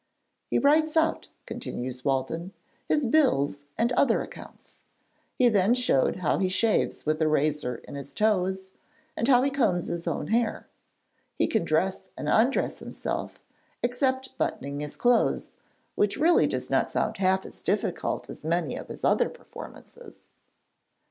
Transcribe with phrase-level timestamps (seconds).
[0.47, 2.53] He writes out,' continues Walton,
[2.87, 4.81] 'his bills and other accounts.
[5.35, 8.69] He then showed how he shaves with a razor in his toes,
[9.15, 10.67] and how he combs his own hair.
[11.35, 13.37] He can dress and undress himself,
[13.83, 15.53] except buttoning his clothes,'
[15.93, 20.25] which really does not sound half as difficult as many of his other performances.